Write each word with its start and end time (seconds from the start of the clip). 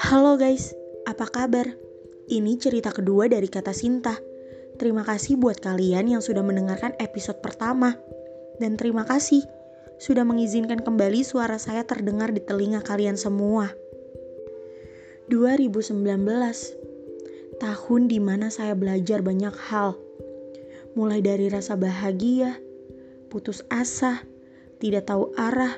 Halo 0.00 0.40
guys, 0.40 0.72
apa 1.04 1.28
kabar? 1.28 1.68
Ini 2.32 2.56
cerita 2.56 2.88
kedua 2.96 3.28
dari 3.28 3.44
kata 3.44 3.76
Sinta. 3.76 4.16
Terima 4.80 5.04
kasih 5.04 5.36
buat 5.36 5.60
kalian 5.60 6.08
yang 6.08 6.24
sudah 6.24 6.40
mendengarkan 6.40 6.96
episode 6.96 7.44
pertama. 7.44 8.00
Dan 8.56 8.80
terima 8.80 9.04
kasih 9.04 9.44
sudah 10.00 10.24
mengizinkan 10.24 10.80
kembali 10.80 11.20
suara 11.20 11.60
saya 11.60 11.84
terdengar 11.84 12.32
di 12.32 12.40
telinga 12.40 12.80
kalian 12.80 13.20
semua. 13.20 13.68
2019 15.28 15.92
Tahun 17.60 18.02
di 18.08 18.16
mana 18.16 18.48
saya 18.48 18.72
belajar 18.72 19.20
banyak 19.20 19.52
hal 19.68 19.92
Mulai 20.96 21.20
dari 21.20 21.52
rasa 21.52 21.76
bahagia, 21.76 22.56
putus 23.28 23.60
asa, 23.68 24.24
tidak 24.78 25.10
tahu 25.10 25.34
arah, 25.34 25.74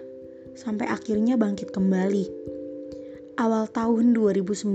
sampai 0.54 0.88
akhirnya 0.88 1.40
bangkit 1.40 1.72
kembali 1.72 2.40
awal 3.40 3.64
tahun 3.72 4.12
2019 4.12 4.68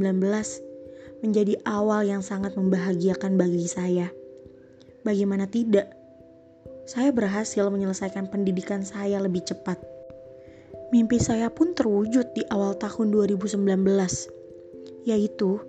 menjadi 1.22 1.54
awal 1.70 2.02
yang 2.02 2.26
sangat 2.26 2.58
membahagiakan 2.58 3.38
bagi 3.38 3.70
saya. 3.70 4.10
Bagaimana 5.06 5.46
tidak? 5.46 5.94
Saya 6.90 7.14
berhasil 7.14 7.62
menyelesaikan 7.70 8.34
pendidikan 8.34 8.82
saya 8.82 9.22
lebih 9.22 9.46
cepat. 9.46 9.78
Mimpi 10.90 11.22
saya 11.22 11.54
pun 11.54 11.78
terwujud 11.78 12.34
di 12.34 12.42
awal 12.50 12.74
tahun 12.82 13.14
2019, 13.14 13.62
yaitu 15.06 15.62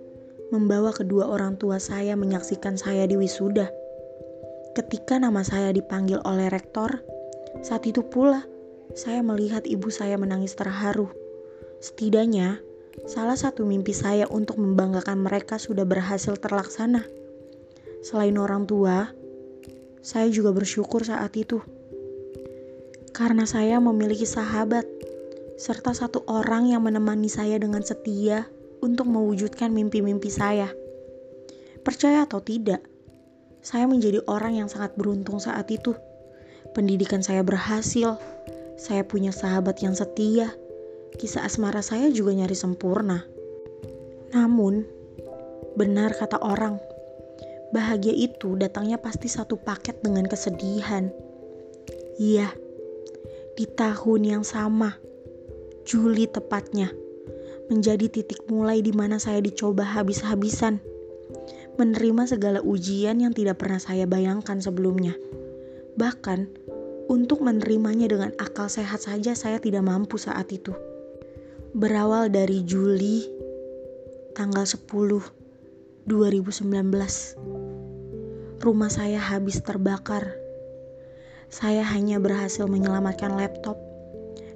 membawa 0.49 0.89
kedua 0.89 1.29
orang 1.29 1.57
tua 1.61 1.77
saya 1.77 2.17
menyaksikan 2.17 2.81
saya 2.81 3.05
di 3.05 3.13
wisuda. 3.13 3.69
Ketika 4.73 5.21
nama 5.21 5.45
saya 5.45 5.69
dipanggil 5.69 6.21
oleh 6.25 6.49
rektor, 6.49 7.01
saat 7.61 7.83
itu 7.85 8.05
pula 8.05 8.43
saya 8.97 9.21
melihat 9.21 9.65
ibu 9.69 9.87
saya 9.93 10.17
menangis 10.17 10.57
terharu. 10.57 11.09
Setidaknya, 11.77 12.61
Salah 13.05 13.37
satu 13.37 13.61
mimpi 13.61 13.93
saya 13.93 14.25
untuk 14.25 14.57
membanggakan 14.57 15.21
mereka 15.21 15.61
sudah 15.61 15.85
berhasil 15.85 16.33
terlaksana. 16.41 17.05
Selain 18.01 18.33
orang 18.41 18.65
tua, 18.65 19.13
saya 20.01 20.25
juga 20.33 20.49
bersyukur 20.49 21.05
saat 21.05 21.29
itu. 21.37 21.61
Karena 23.13 23.45
saya 23.45 23.77
memiliki 23.77 24.25
sahabat, 24.25 24.89
serta 25.61 25.93
satu 25.93 26.25
orang 26.25 26.73
yang 26.73 26.81
menemani 26.81 27.29
saya 27.29 27.61
dengan 27.61 27.85
setia 27.85 28.49
untuk 28.81 29.05
mewujudkan 29.05 29.69
mimpi-mimpi 29.69 30.33
saya. 30.33 30.73
Percaya 31.85 32.25
atau 32.25 32.41
tidak, 32.41 32.81
saya 33.61 33.85
menjadi 33.85 34.25
orang 34.25 34.57
yang 34.57 34.69
sangat 34.73 34.97
beruntung 34.97 35.37
saat 35.37 35.69
itu. 35.69 35.93
Pendidikan 36.73 37.23
saya 37.23 37.45
berhasil, 37.45 38.17
saya 38.75 39.03
punya 39.05 39.29
sahabat 39.35 39.79
yang 39.83 39.93
setia, 39.93 40.51
kisah 41.17 41.45
asmara 41.47 41.79
saya 41.81 42.11
juga 42.11 42.35
nyari 42.35 42.53
sempurna. 42.53 43.25
Namun, 44.35 44.85
benar 45.79 46.13
kata 46.13 46.41
orang, 46.43 46.77
bahagia 47.71 48.13
itu 48.13 48.55
datangnya 48.59 48.99
pasti 48.99 49.31
satu 49.31 49.57
paket 49.57 50.01
dengan 50.03 50.27
kesedihan. 50.27 51.09
Iya, 52.17 52.49
di 53.57 53.65
tahun 53.65 54.21
yang 54.25 54.43
sama, 54.45 54.97
Juli 55.87 56.27
tepatnya, 56.27 56.91
menjadi 57.71 58.11
titik 58.11 58.45
mulai 58.51 58.83
di 58.83 58.91
mana 58.91 59.17
saya 59.17 59.39
dicoba 59.39 59.85
habis-habisan, 59.85 60.83
menerima 61.77 62.23
segala 62.27 62.59
ujian 62.61 63.21
yang 63.21 63.31
tidak 63.31 63.61
pernah 63.61 63.79
saya 63.79 64.05
bayangkan 64.09 64.59
sebelumnya. 64.59 65.15
Bahkan, 65.97 66.39
untuk 67.09 67.41
menerimanya 67.41 68.07
dengan 68.07 68.31
akal 68.37 68.69
sehat 68.69 69.01
saja 69.01 69.33
saya 69.33 69.57
tidak 69.57 69.81
mampu 69.81 70.21
saat 70.21 70.53
itu 70.53 70.77
berawal 71.77 72.25
dari 72.31 72.65
Juli 72.65 73.29
tanggal 74.33 74.65
10 74.65 74.87
2019. 76.07 76.63
Rumah 78.57 78.89
saya 78.89 79.19
habis 79.19 79.59
terbakar. 79.61 80.33
Saya 81.53 81.83
hanya 81.83 82.17
berhasil 82.17 82.65
menyelamatkan 82.65 83.35
laptop, 83.35 83.77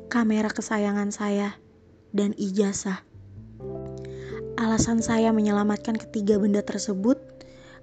kamera 0.10 0.50
kesayangan 0.50 1.14
saya, 1.14 1.54
dan 2.16 2.34
ijazah. 2.42 3.06
Alasan 4.58 5.06
saya 5.06 5.30
menyelamatkan 5.36 6.02
ketiga 6.02 6.42
benda 6.42 6.66
tersebut 6.66 7.22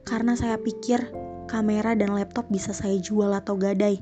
karena 0.03 0.35
saya 0.35 0.59
pikir 0.59 1.15
kamera 1.49 1.97
dan 1.97 2.13
laptop 2.13 2.53
bisa 2.53 2.77
saya 2.77 3.01
jual 3.01 3.33
atau 3.33 3.57
gadai 3.57 3.99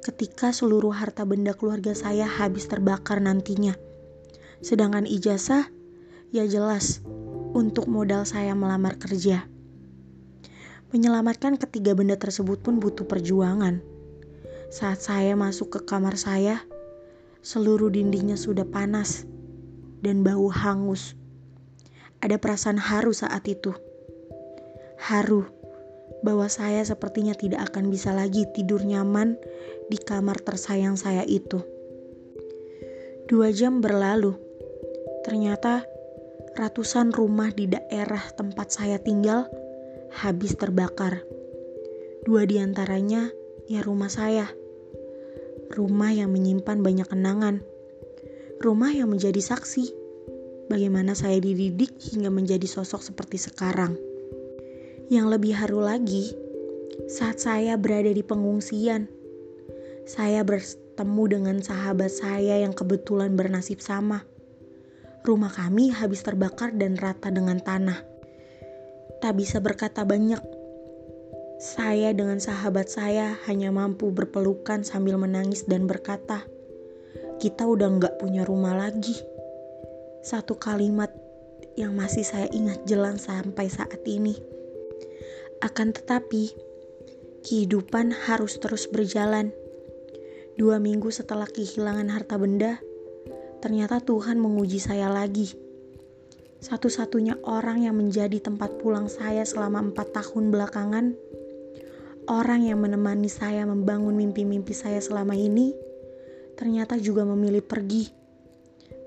ketika 0.00 0.54
seluruh 0.54 0.94
harta 0.94 1.28
benda 1.28 1.52
keluarga 1.52 1.92
saya 1.92 2.24
habis 2.24 2.64
terbakar 2.70 3.20
nantinya. 3.20 3.76
Sedangkan 4.64 5.04
ijazah 5.04 5.68
ya 6.32 6.44
jelas 6.48 7.04
untuk 7.52 7.86
modal 7.92 8.24
saya 8.24 8.56
melamar 8.56 8.96
kerja. 8.96 9.46
Menyelamatkan 10.88 11.60
ketiga 11.60 11.92
benda 11.92 12.16
tersebut 12.16 12.64
pun 12.64 12.80
butuh 12.80 13.04
perjuangan. 13.04 13.84
Saat 14.72 15.04
saya 15.04 15.36
masuk 15.36 15.76
ke 15.76 15.80
kamar 15.84 16.16
saya, 16.16 16.64
seluruh 17.44 17.92
dindingnya 17.92 18.40
sudah 18.40 18.64
panas 18.64 19.28
dan 20.00 20.24
bau 20.24 20.48
hangus. 20.48 21.12
Ada 22.24 22.40
perasaan 22.40 22.80
haru 22.80 23.12
saat 23.12 23.44
itu. 23.46 23.76
Haru 24.98 25.57
bahwa 26.24 26.50
saya 26.50 26.82
sepertinya 26.82 27.36
tidak 27.36 27.70
akan 27.72 27.90
bisa 27.92 28.10
lagi 28.10 28.46
tidur 28.54 28.82
nyaman 28.82 29.38
di 29.90 29.98
kamar 30.00 30.38
tersayang 30.42 30.98
saya 30.98 31.22
itu. 31.26 31.62
Dua 33.28 33.52
jam 33.52 33.84
berlalu 33.84 34.48
Ternyata 35.28 35.84
ratusan 36.56 37.12
rumah 37.12 37.52
di 37.52 37.68
daerah 37.68 38.32
tempat 38.32 38.72
saya 38.72 38.96
tinggal 38.96 39.44
habis 40.08 40.56
terbakar. 40.56 41.20
Dua 42.24 42.48
di 42.48 42.56
antaranya 42.56 43.28
ya 43.68 43.84
rumah 43.84 44.08
saya. 44.08 44.48
Rumah 45.68 46.16
yang 46.16 46.32
menyimpan 46.32 46.80
banyak 46.80 47.12
kenangan. 47.12 47.60
Rumah 48.56 48.96
yang 48.96 49.12
menjadi 49.12 49.36
saksi 49.36 49.92
bagaimana 50.72 51.12
saya 51.12 51.36
dididik 51.44 52.00
hingga 52.00 52.32
menjadi 52.32 52.64
sosok 52.64 53.04
seperti 53.04 53.36
sekarang. 53.36 54.00
Yang 55.08 55.26
lebih 55.40 55.52
haru 55.56 55.80
lagi, 55.80 56.36
saat 57.08 57.40
saya 57.40 57.80
berada 57.80 58.12
di 58.12 58.20
pengungsian, 58.20 59.08
saya 60.04 60.44
bertemu 60.44 61.24
dengan 61.28 61.56
sahabat 61.64 62.12
saya 62.12 62.60
yang 62.60 62.76
kebetulan 62.76 63.32
bernasib 63.36 63.80
sama 63.80 64.24
rumah 65.28 65.52
kami 65.52 65.92
habis 65.92 66.24
terbakar 66.24 66.72
dan 66.72 66.96
rata 66.96 67.28
dengan 67.28 67.60
tanah. 67.60 68.00
Tak 69.20 69.36
bisa 69.36 69.60
berkata 69.60 70.08
banyak. 70.08 70.40
Saya 71.60 72.16
dengan 72.16 72.40
sahabat 72.40 72.88
saya 72.88 73.36
hanya 73.44 73.68
mampu 73.68 74.08
berpelukan 74.08 74.86
sambil 74.88 75.20
menangis 75.20 75.68
dan 75.68 75.84
berkata, 75.84 76.48
kita 77.42 77.68
udah 77.68 77.92
nggak 78.00 78.16
punya 78.16 78.48
rumah 78.48 78.72
lagi. 78.72 79.20
Satu 80.24 80.56
kalimat 80.56 81.12
yang 81.76 81.92
masih 81.92 82.24
saya 82.24 82.48
ingat 82.48 82.88
jelas 82.88 83.28
sampai 83.28 83.68
saat 83.68 84.00
ini. 84.08 84.57
Akan 85.58 85.90
tetapi, 85.90 86.54
kehidupan 87.42 88.14
harus 88.14 88.62
terus 88.62 88.86
berjalan. 88.86 89.50
Dua 90.54 90.78
minggu 90.78 91.10
setelah 91.10 91.50
kehilangan 91.50 92.06
harta 92.14 92.38
benda, 92.38 92.78
ternyata 93.58 93.98
Tuhan 93.98 94.38
menguji 94.38 94.78
saya 94.78 95.10
lagi. 95.10 95.50
Satu-satunya 96.62 97.42
orang 97.42 97.86
yang 97.86 97.98
menjadi 97.98 98.38
tempat 98.38 98.78
pulang 98.78 99.10
saya 99.10 99.42
selama 99.42 99.90
empat 99.90 100.14
tahun 100.14 100.54
belakangan, 100.54 101.18
orang 102.30 102.62
yang 102.62 102.78
menemani 102.78 103.30
saya 103.30 103.66
membangun 103.66 104.14
mimpi-mimpi 104.14 104.74
saya 104.74 105.02
selama 105.02 105.34
ini, 105.34 105.74
ternyata 106.54 106.98
juga 107.02 107.26
memilih 107.26 107.66
pergi. 107.66 108.10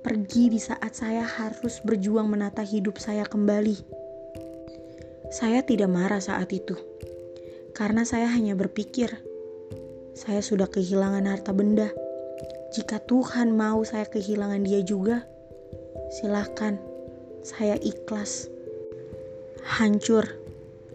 Pergi 0.01 0.51
di 0.51 0.59
saat 0.59 0.97
saya 0.97 1.23
harus 1.23 1.79
berjuang 1.85 2.27
menata 2.27 2.65
hidup 2.65 2.99
saya 2.99 3.23
kembali. 3.23 4.00
Saya 5.31 5.63
tidak 5.63 5.87
marah 5.87 6.19
saat 6.19 6.51
itu, 6.51 6.75
karena 7.71 8.03
saya 8.03 8.27
hanya 8.27 8.53
berpikir, 8.53 9.09
saya 10.11 10.43
sudah 10.43 10.67
kehilangan 10.67 11.23
harta 11.23 11.55
benda 11.55 11.87
jika 12.71 13.03
Tuhan 13.03 13.51
mau 13.51 13.83
saya 13.83 14.07
kehilangan 14.07 14.63
dia 14.63 14.79
juga, 14.79 15.27
silahkan, 16.07 16.79
saya 17.43 17.75
ikhlas. 17.83 18.47
Hancur, 19.59 20.23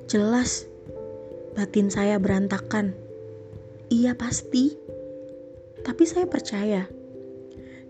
jelas, 0.08 0.64
batin 1.52 1.92
saya 1.92 2.16
berantakan. 2.16 2.96
Iya 3.92 4.16
pasti, 4.16 4.72
tapi 5.84 6.08
saya 6.08 6.24
percaya 6.24 6.88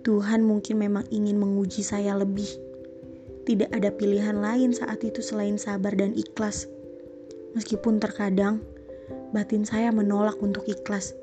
Tuhan 0.02 0.42
mungkin 0.42 0.82
memang 0.82 1.06
ingin 1.14 1.38
menguji 1.38 1.86
saya 1.86 2.18
lebih. 2.18 2.65
Tidak 3.46 3.70
ada 3.70 3.94
pilihan 3.94 4.42
lain 4.42 4.74
saat 4.74 5.06
itu 5.06 5.22
selain 5.22 5.54
sabar 5.56 5.94
dan 5.94 6.12
ikhlas. 6.18 6.66
Meskipun 7.54 8.02
terkadang 8.02 8.60
batin 9.30 9.62
saya 9.62 9.94
menolak 9.94 10.36
untuk 10.42 10.66
ikhlas 10.66 11.14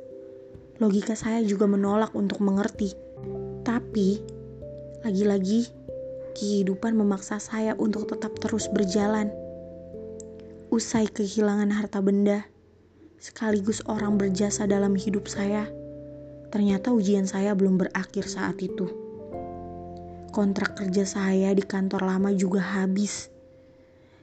logika 0.82 1.14
saya 1.14 1.40
juga 1.46 1.70
menolak 1.70 2.12
untuk 2.18 2.42
mengerti. 2.42 2.92
Tapi, 3.62 4.20
lagi-lagi, 5.06 5.70
kehidupan 6.34 6.98
memaksa 6.98 7.38
saya 7.38 7.78
untuk 7.78 8.10
tetap 8.10 8.34
terus 8.42 8.66
berjalan. 8.74 9.30
Usai 10.74 11.06
kehilangan 11.06 11.70
harta 11.70 12.02
benda, 12.02 12.44
sekaligus 13.22 13.86
orang 13.86 14.18
berjasa 14.18 14.66
dalam 14.66 14.98
hidup 14.98 15.30
saya, 15.30 15.70
ternyata 16.50 16.90
ujian 16.90 17.30
saya 17.30 17.54
belum 17.54 17.78
berakhir 17.78 18.26
saat 18.26 18.58
itu. 18.60 19.03
Kontrak 20.34 20.74
kerja 20.74 21.06
saya 21.06 21.54
di 21.54 21.62
kantor 21.62 22.10
lama 22.10 22.34
juga 22.34 22.58
habis. 22.58 23.30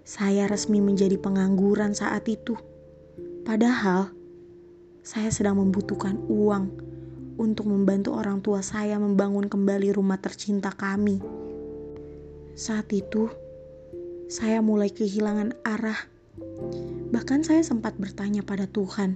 Saya 0.02 0.50
resmi 0.50 0.82
menjadi 0.82 1.14
pengangguran 1.14 1.94
saat 1.94 2.26
itu. 2.26 2.58
Padahal, 3.46 4.10
saya 5.06 5.30
sedang 5.30 5.62
membutuhkan 5.62 6.18
uang 6.26 6.66
untuk 7.38 7.70
membantu 7.70 8.18
orang 8.18 8.42
tua 8.42 8.58
saya 8.58 8.98
membangun 8.98 9.46
kembali 9.46 9.94
rumah 9.94 10.18
tercinta 10.18 10.74
kami. 10.74 11.22
Saat 12.58 12.90
itu, 12.90 13.30
saya 14.26 14.58
mulai 14.66 14.90
kehilangan 14.90 15.62
arah. 15.62 16.10
Bahkan 17.14 17.46
saya 17.46 17.62
sempat 17.62 17.94
bertanya 18.02 18.42
pada 18.42 18.66
Tuhan, 18.66 19.14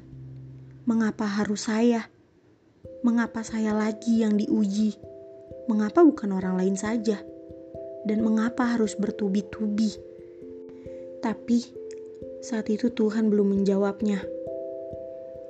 mengapa 0.87 1.27
harus 1.27 1.67
saya? 1.67 2.07
Mengapa 3.03 3.43
saya 3.43 3.75
lagi 3.75 4.23
yang 4.23 4.39
diuji? 4.39 5.14
Mengapa 5.67 6.05
bukan 6.05 6.37
orang 6.37 6.61
lain 6.61 6.77
saja? 6.77 7.21
Dan 8.05 8.21
mengapa 8.21 8.69
harus 8.77 8.97
bertubi-tubi? 9.01 9.89
Tapi 11.25 11.59
saat 12.45 12.69
itu 12.69 12.93
Tuhan 12.93 13.33
belum 13.33 13.57
menjawabnya 13.57 14.21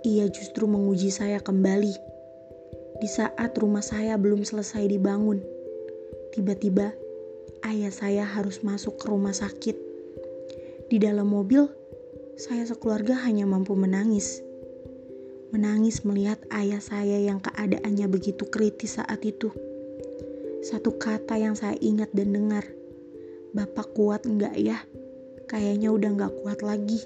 ia 0.04 0.28
justru 0.28 0.68
menguji 0.68 1.08
saya 1.08 1.40
kembali. 1.40 1.96
Di 3.00 3.08
saat 3.08 3.56
rumah 3.56 3.80
saya 3.80 4.20
belum 4.20 4.44
selesai 4.44 4.84
dibangun, 4.86 5.40
tiba-tiba 6.36 6.92
ayah 7.64 7.88
saya 7.88 8.22
harus 8.28 8.60
masuk 8.60 9.00
ke 9.00 9.08
rumah 9.08 9.32
sakit. 9.32 9.72
Di 10.92 11.00
dalam 11.00 11.32
mobil, 11.32 11.64
saya 12.36 12.68
sekeluarga 12.68 13.16
hanya 13.24 13.48
mampu 13.48 13.72
menangis. 13.72 14.44
Menangis 15.56 16.04
melihat 16.04 16.38
ayah 16.52 16.84
saya 16.84 17.16
yang 17.24 17.40
keadaannya 17.40 18.04
begitu 18.12 18.44
kritis 18.44 19.00
saat 19.00 19.24
itu. 19.24 19.48
Satu 20.64 20.96
kata 20.96 21.36
yang 21.36 21.52
saya 21.52 21.76
ingat 21.76 22.08
dan 22.16 22.32
dengar, 22.32 22.64
Bapak 23.52 23.92
kuat 23.92 24.24
enggak 24.24 24.56
ya? 24.56 24.80
Kayaknya 25.44 25.92
udah 25.92 26.10
enggak 26.16 26.32
kuat 26.40 26.64
lagi. 26.64 27.04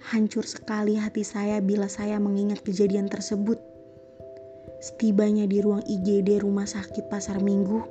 Hancur 0.00 0.48
sekali 0.48 0.96
hati 0.96 1.28
saya 1.28 1.60
bila 1.60 1.92
saya 1.92 2.16
mengingat 2.16 2.64
kejadian 2.64 3.12
tersebut. 3.12 3.60
Setibanya 4.80 5.44
di 5.44 5.60
ruang 5.60 5.84
IGD 5.84 6.40
Rumah 6.40 6.64
Sakit 6.64 7.12
Pasar 7.12 7.44
Minggu, 7.44 7.84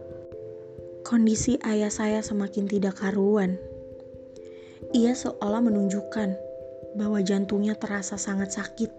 kondisi 1.05 1.61
ayah 1.61 1.93
saya 1.93 2.25
semakin 2.25 2.65
tidak 2.65 2.97
karuan. 2.97 3.61
Ia 4.89 5.13
seolah 5.13 5.61
menunjukkan 5.61 6.29
bahwa 6.97 7.21
jantungnya 7.21 7.77
terasa 7.77 8.17
sangat 8.17 8.57
sakit. 8.57 8.89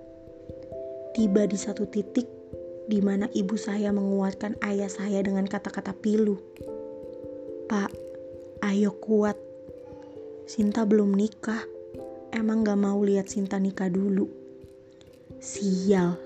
Tiba 1.18 1.50
di 1.50 1.58
satu 1.58 1.82
titik 1.90 2.41
di 2.90 2.98
mana 2.98 3.30
ibu 3.30 3.54
saya 3.54 3.94
menguatkan 3.94 4.58
ayah 4.66 4.90
saya 4.90 5.22
dengan 5.22 5.46
kata-kata 5.46 5.94
pilu. 5.94 6.38
Pak, 7.70 7.90
ayo 8.66 8.90
kuat. 8.98 9.38
Sinta 10.46 10.82
belum 10.82 11.14
nikah 11.14 11.62
emang 12.34 12.66
gak 12.66 12.80
mau 12.80 12.98
lihat 13.04 13.30
Sinta 13.30 13.60
nikah 13.60 13.92
dulu. 13.92 14.26
Sial, 15.38 16.18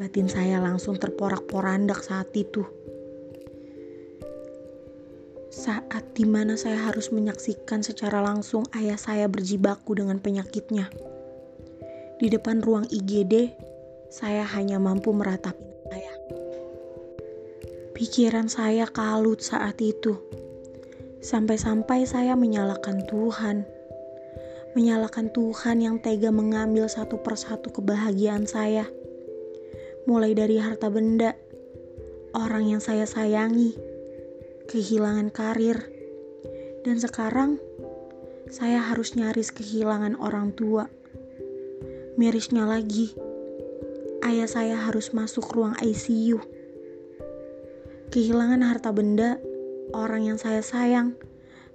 batin 0.00 0.28
saya 0.28 0.60
langsung 0.60 0.96
terporak-porandak 0.96 2.00
saat 2.00 2.32
itu. 2.32 2.64
Saat 5.48 6.14
di 6.14 6.28
mana 6.28 6.54
saya 6.54 6.76
harus 6.90 7.10
menyaksikan 7.10 7.82
secara 7.82 8.22
langsung 8.22 8.68
ayah 8.78 9.00
saya 9.00 9.26
berjibaku 9.26 9.96
dengan 9.96 10.22
penyakitnya. 10.22 10.92
Di 12.18 12.26
depan 12.26 12.62
ruang 12.62 12.86
IGD, 12.90 13.54
saya 14.08 14.44
hanya 14.44 14.76
mampu 14.80 15.12
meratapi 15.12 15.68
saya. 15.88 16.14
Pikiran 17.96 18.48
saya 18.52 18.88
kalut 18.88 19.40
saat 19.40 19.80
itu. 19.80 20.16
Sampai-sampai 21.18 22.06
saya 22.06 22.38
menyalahkan 22.38 23.04
Tuhan 23.10 23.66
menyalahkan 24.78 25.34
Tuhan 25.34 25.82
yang 25.82 25.98
tega 25.98 26.30
mengambil 26.30 26.86
satu 26.86 27.18
persatu 27.18 27.74
kebahagiaan 27.74 28.46
saya. 28.46 28.86
Mulai 30.06 30.38
dari 30.38 30.62
harta 30.62 30.86
benda, 30.86 31.34
orang 32.30 32.70
yang 32.70 32.78
saya 32.78 33.02
sayangi, 33.02 33.74
kehilangan 34.70 35.34
karir, 35.34 35.82
dan 36.86 37.02
sekarang 37.02 37.58
saya 38.48 38.78
harus 38.80 39.18
nyaris 39.18 39.50
kehilangan 39.50 40.14
orang 40.22 40.54
tua. 40.54 40.86
Mirisnya 42.14 42.62
lagi, 42.62 43.18
ayah 44.26 44.48
saya 44.50 44.76
harus 44.78 45.14
masuk 45.14 45.46
ruang 45.54 45.78
ICU. 45.78 46.42
Kehilangan 48.08 48.64
harta 48.64 48.90
benda, 48.90 49.36
orang 49.92 50.26
yang 50.26 50.38
saya 50.40 50.64
sayang, 50.64 51.14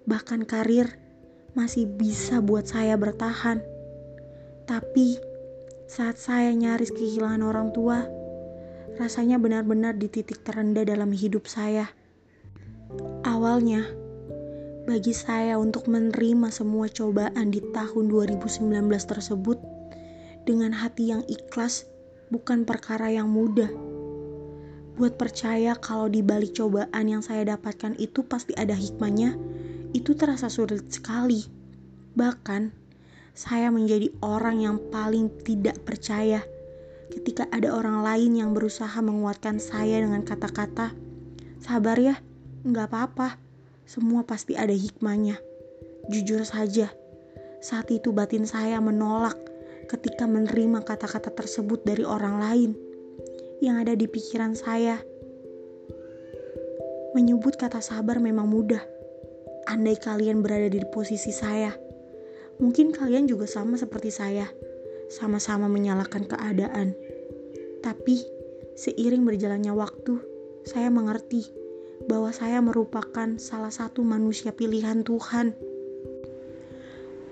bahkan 0.10 0.44
karir, 0.44 0.98
masih 1.54 1.86
bisa 1.86 2.42
buat 2.42 2.66
saya 2.66 2.98
bertahan. 2.98 3.62
Tapi 4.66 5.22
saat 5.86 6.18
saya 6.18 6.50
nyaris 6.52 6.90
kehilangan 6.90 7.46
orang 7.46 7.70
tua, 7.70 8.02
rasanya 8.98 9.38
benar-benar 9.38 9.94
di 9.94 10.10
titik 10.10 10.42
terendah 10.42 10.84
dalam 10.84 11.14
hidup 11.14 11.46
saya. 11.46 11.86
Awalnya, 13.26 13.86
bagi 14.84 15.16
saya 15.16 15.56
untuk 15.56 15.88
menerima 15.88 16.52
semua 16.52 16.92
cobaan 16.92 17.54
di 17.54 17.64
tahun 17.72 18.12
2019 18.12 18.68
tersebut 19.08 19.58
dengan 20.44 20.76
hati 20.76 21.16
yang 21.16 21.24
ikhlas 21.32 21.88
bukan 22.34 22.66
perkara 22.66 23.14
yang 23.14 23.30
mudah. 23.30 23.70
Buat 24.98 25.22
percaya 25.22 25.78
kalau 25.78 26.10
di 26.10 26.26
balik 26.26 26.58
cobaan 26.58 27.06
yang 27.06 27.22
saya 27.22 27.46
dapatkan 27.46 27.94
itu 28.02 28.26
pasti 28.26 28.58
ada 28.58 28.74
hikmahnya, 28.74 29.38
itu 29.94 30.18
terasa 30.18 30.50
sulit 30.50 30.90
sekali. 30.90 31.46
Bahkan, 32.18 32.74
saya 33.38 33.70
menjadi 33.70 34.10
orang 34.26 34.62
yang 34.62 34.78
paling 34.90 35.30
tidak 35.46 35.78
percaya 35.86 36.42
ketika 37.14 37.46
ada 37.54 37.70
orang 37.70 38.02
lain 38.02 38.38
yang 38.38 38.50
berusaha 38.58 38.98
menguatkan 39.02 39.62
saya 39.62 40.02
dengan 40.02 40.26
kata-kata, 40.26 40.98
"Sabar 41.62 41.98
ya, 42.02 42.18
nggak 42.66 42.90
apa-apa, 42.90 43.38
semua 43.86 44.26
pasti 44.26 44.58
ada 44.58 44.74
hikmahnya." 44.74 45.38
Jujur 46.10 46.42
saja, 46.46 46.90
saat 47.62 47.90
itu 47.94 48.10
batin 48.14 48.50
saya 48.50 48.82
menolak 48.82 49.38
ketika 49.88 50.28
menerima 50.28 50.84
kata-kata 50.84 51.32
tersebut 51.34 51.84
dari 51.84 52.04
orang 52.08 52.40
lain 52.40 52.72
yang 53.64 53.80
ada 53.80 53.96
di 53.96 54.08
pikiran 54.08 54.56
saya. 54.56 55.00
Menyebut 57.14 57.56
kata 57.56 57.80
sabar 57.80 58.18
memang 58.18 58.50
mudah, 58.50 58.82
Andai 59.70 59.96
kalian 59.96 60.44
berada 60.44 60.68
di 60.68 60.82
posisi 60.92 61.32
saya, 61.32 61.72
mungkin 62.60 62.92
kalian 62.92 63.30
juga 63.30 63.48
sama 63.48 63.80
seperti 63.80 64.12
saya, 64.12 64.50
sama-sama 65.08 65.72
menyalahkan 65.72 66.28
keadaan. 66.28 66.92
Tapi 67.80 68.20
seiring 68.76 69.24
berjalannya 69.24 69.72
waktu, 69.72 70.20
saya 70.68 70.90
mengerti 70.90 71.48
bahwa 72.10 72.34
saya 72.36 72.60
merupakan 72.60 73.40
salah 73.40 73.72
satu 73.72 74.04
manusia 74.04 74.52
pilihan 74.52 75.06
Tuhan. 75.08 75.56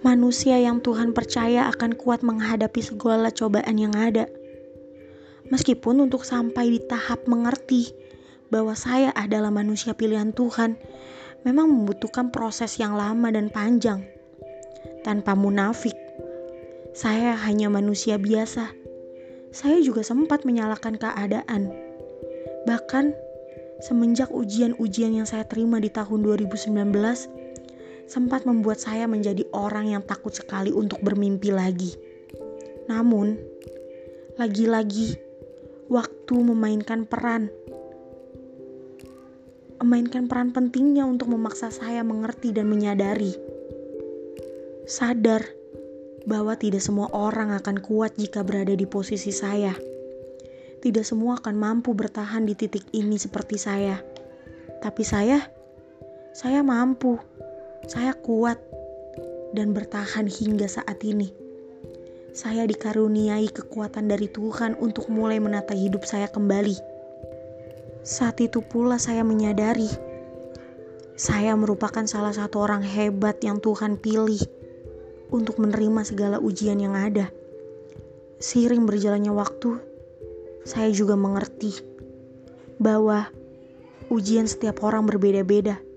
Manusia 0.01 0.57
yang 0.57 0.81
Tuhan 0.81 1.13
percaya 1.13 1.69
akan 1.69 1.93
kuat 1.93 2.25
menghadapi 2.25 2.81
segala 2.81 3.29
cobaan 3.29 3.77
yang 3.77 3.93
ada. 3.93 4.25
Meskipun 5.53 6.01
untuk 6.09 6.25
sampai 6.25 6.73
di 6.73 6.81
tahap 6.81 7.29
mengerti 7.29 7.93
bahwa 8.49 8.73
saya 8.73 9.13
adalah 9.13 9.53
manusia 9.53 9.93
pilihan 9.93 10.33
Tuhan, 10.33 10.73
memang 11.45 11.69
membutuhkan 11.69 12.33
proses 12.33 12.81
yang 12.81 12.97
lama 12.97 13.29
dan 13.29 13.53
panjang. 13.53 14.01
Tanpa 15.05 15.37
munafik, 15.37 15.93
saya 16.97 17.37
hanya 17.37 17.69
manusia 17.69 18.17
biasa. 18.17 18.73
Saya 19.53 19.77
juga 19.85 20.01
sempat 20.01 20.49
menyalahkan 20.49 20.97
keadaan. 20.97 21.69
Bahkan 22.65 23.13
semenjak 23.85 24.33
ujian-ujian 24.33 25.13
yang 25.13 25.29
saya 25.29 25.45
terima 25.45 25.77
di 25.77 25.93
tahun 25.93 26.25
2019 26.25 26.89
sempat 28.11 28.43
membuat 28.43 28.83
saya 28.83 29.07
menjadi 29.07 29.47
orang 29.55 29.95
yang 29.95 30.03
takut 30.03 30.35
sekali 30.35 30.75
untuk 30.75 30.99
bermimpi 30.99 31.55
lagi. 31.55 31.95
Namun, 32.91 33.39
lagi-lagi 34.35 35.15
waktu 35.87 36.35
memainkan 36.43 37.07
peran 37.07 37.47
memainkan 39.81 40.29
peran 40.29 40.53
pentingnya 40.53 41.09
untuk 41.09 41.33
memaksa 41.33 41.73
saya 41.73 42.05
mengerti 42.05 42.53
dan 42.53 42.69
menyadari. 42.69 43.33
Sadar 44.85 45.41
bahwa 46.29 46.53
tidak 46.53 46.85
semua 46.85 47.09
orang 47.09 47.49
akan 47.57 47.81
kuat 47.81 48.13
jika 48.13 48.45
berada 48.45 48.77
di 48.77 48.85
posisi 48.85 49.33
saya. 49.33 49.73
tidak 50.81 51.05
semua 51.05 51.37
akan 51.37 51.61
mampu 51.61 51.93
bertahan 51.93 52.41
di 52.41 52.57
titik 52.57 52.81
ini 52.89 53.13
seperti 53.13 53.53
saya. 53.53 54.01
Tapi 54.81 55.05
saya, 55.05 55.37
saya 56.33 56.65
mampu. 56.65 57.21
Saya 57.91 58.15
kuat 58.15 58.55
dan 59.51 59.75
bertahan 59.75 60.23
hingga 60.23 60.71
saat 60.71 61.03
ini. 61.03 61.27
Saya 62.31 62.63
dikaruniai 62.63 63.51
kekuatan 63.51 64.07
dari 64.07 64.31
Tuhan 64.31 64.79
untuk 64.79 65.11
mulai 65.11 65.43
menata 65.43 65.75
hidup 65.75 66.07
saya 66.07 66.31
kembali. 66.31 66.79
Saat 68.07 68.39
itu 68.39 68.63
pula 68.63 68.95
saya 68.95 69.27
menyadari 69.27 69.91
saya 71.19 71.51
merupakan 71.59 72.07
salah 72.07 72.31
satu 72.31 72.63
orang 72.63 72.79
hebat 72.79 73.43
yang 73.43 73.59
Tuhan 73.59 73.99
pilih 73.99 74.39
untuk 75.27 75.59
menerima 75.59 76.07
segala 76.07 76.39
ujian 76.39 76.79
yang 76.79 76.95
ada. 76.95 77.27
Seiring 78.39 78.87
berjalannya 78.87 79.35
waktu, 79.35 79.75
saya 80.63 80.87
juga 80.95 81.19
mengerti 81.19 81.75
bahwa 82.79 83.27
ujian 84.07 84.47
setiap 84.47 84.79
orang 84.81 85.03
berbeda-beda. 85.03 85.90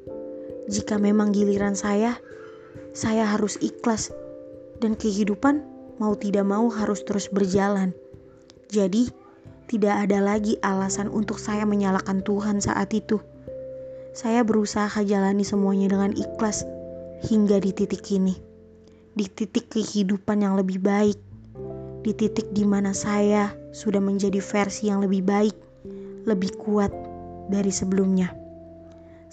Jika 0.70 0.96
memang 0.96 1.34
giliran 1.34 1.76
saya, 1.76 2.16
saya 2.96 3.28
harus 3.28 3.60
ikhlas, 3.60 4.14
dan 4.80 4.96
kehidupan 4.96 5.62
mau 6.00 6.16
tidak 6.18 6.44
mau 6.48 6.66
harus 6.72 7.04
terus 7.04 7.28
berjalan. 7.30 7.92
Jadi, 8.72 9.12
tidak 9.68 10.08
ada 10.08 10.20
lagi 10.20 10.60
alasan 10.60 11.08
untuk 11.08 11.40
saya 11.40 11.64
menyalahkan 11.64 12.24
Tuhan 12.24 12.60
saat 12.60 12.92
itu. 12.92 13.20
Saya 14.14 14.46
berusaha 14.46 14.94
jalani 15.02 15.42
semuanya 15.42 15.90
dengan 15.90 16.14
ikhlas 16.14 16.62
hingga 17.26 17.58
di 17.58 17.70
titik 17.74 18.04
ini, 18.14 18.36
di 19.16 19.26
titik 19.26 19.72
kehidupan 19.72 20.44
yang 20.44 20.54
lebih 20.54 20.78
baik 20.78 21.18
di 22.04 22.12
titik 22.12 22.52
di 22.52 22.68
mana 22.68 22.92
saya 22.92 23.56
sudah 23.72 23.98
menjadi 23.98 24.36
versi 24.44 24.92
yang 24.92 25.00
lebih 25.00 25.24
baik, 25.24 25.56
lebih 26.28 26.52
kuat 26.60 26.92
dari 27.48 27.72
sebelumnya. 27.72 28.43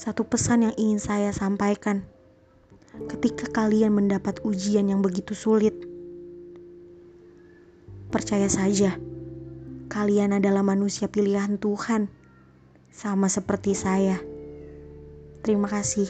Satu 0.01 0.25
pesan 0.25 0.65
yang 0.65 0.73
ingin 0.81 0.97
saya 0.97 1.29
sampaikan: 1.29 2.01
ketika 3.05 3.45
kalian 3.53 3.93
mendapat 3.93 4.41
ujian 4.41 4.89
yang 4.89 5.05
begitu 5.05 5.37
sulit, 5.37 5.77
percaya 8.09 8.49
saja, 8.49 8.97
kalian 9.93 10.41
adalah 10.41 10.65
manusia 10.65 11.05
pilihan 11.05 11.61
Tuhan, 11.61 12.09
sama 12.89 13.29
seperti 13.29 13.77
saya. 13.77 14.17
Terima 15.45 15.69
kasih. 15.69 16.09